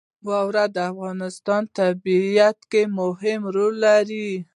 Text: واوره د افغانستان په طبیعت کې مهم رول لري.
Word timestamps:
واوره 0.27 0.65
د 0.75 0.77
افغانستان 0.91 1.61
په 1.67 1.71
طبیعت 1.79 2.57
کې 2.71 2.81
مهم 2.99 3.41
رول 3.55 3.75
لري. 3.87 4.29